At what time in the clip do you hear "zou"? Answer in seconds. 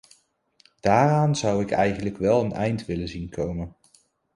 1.35-1.61